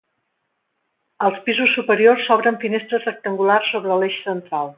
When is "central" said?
4.31-4.67